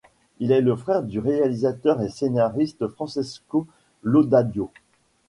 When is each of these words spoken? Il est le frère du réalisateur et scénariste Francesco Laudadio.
Il 0.39 0.51
est 0.51 0.61
le 0.61 0.75
frère 0.75 1.03
du 1.03 1.19
réalisateur 1.19 2.01
et 2.01 2.09
scénariste 2.09 2.87
Francesco 2.87 3.67
Laudadio. 4.01 4.71